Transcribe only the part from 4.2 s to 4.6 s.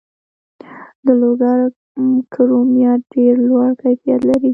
لري.